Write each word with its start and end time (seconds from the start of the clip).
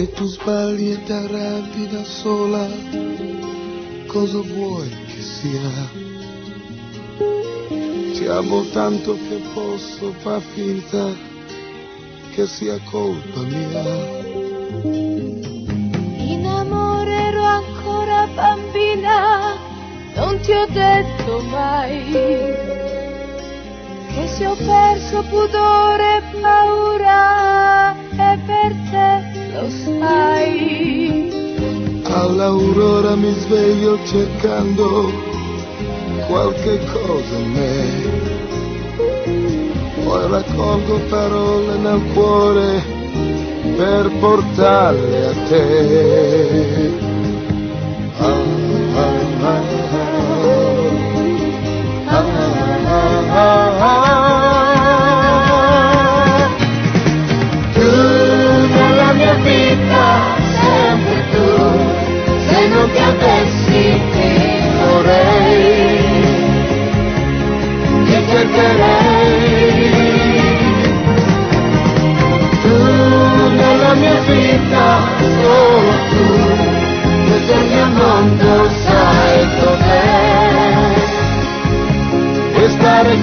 Se 0.00 0.06
tu 0.12 0.24
sbagli 0.24 0.92
e 0.92 1.02
ti 1.04 1.12
arrabbi 1.12 1.86
da 1.88 2.02
sola, 2.04 2.66
cosa 4.06 4.40
vuoi 4.40 4.88
che 4.88 5.20
sia? 5.20 5.70
Ti 8.14 8.26
amo 8.26 8.62
tanto 8.72 9.12
che 9.28 9.42
posso 9.52 10.14
far 10.22 10.40
finta 10.54 11.12
che 12.32 12.46
sia 12.46 12.80
colpa 12.90 13.40
mia. 13.40 13.82
In 16.32 16.46
amore 16.46 17.12
ero 17.28 17.42
ancora 17.42 18.26
bambina, 18.34 19.54
non 20.14 20.40
ti 20.40 20.52
ho 20.52 20.66
detto 20.66 21.40
mai 21.50 22.04
che 24.14 24.26
se 24.28 24.46
ho 24.46 24.56
perso 24.56 25.22
pudore 25.28 26.16
e 26.16 26.40
paura 26.40 27.09
All'aurora 32.12 33.14
mi 33.14 33.32
sveglio 33.32 33.98
cercando 34.04 35.12
qualche 36.26 36.80
cosa 36.92 37.36
in 37.36 37.52
me. 37.52 38.28
Poi 40.04 40.28
raccolgo 40.28 40.98
parole 41.08 41.76
nel 41.76 42.02
cuore 42.12 42.82
per 43.76 44.10
portarle 44.18 45.26
a 45.26 45.32
te. 45.48 46.79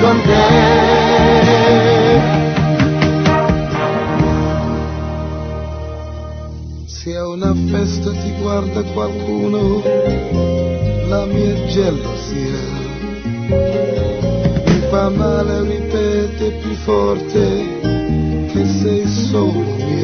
Con 0.00 0.22
te. 0.22 0.44
Se 6.86 7.16
a 7.16 7.28
una 7.28 7.54
festa 7.70 8.10
ti 8.10 8.32
guarda 8.40 8.82
qualcuno, 8.82 9.82
la 11.08 11.24
mia 11.26 11.66
gelosia 11.66 12.84
mi 13.48 14.80
fa 14.90 15.08
male, 15.10 15.62
ripete 15.62 16.50
più 16.60 16.74
forte 16.74 17.78
che 18.52 18.66
sei 18.66 19.06
solo 19.06 19.60
mia. 19.76 19.95